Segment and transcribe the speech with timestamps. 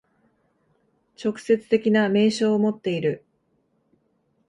[1.15, 3.23] 直接的な明証をもっている。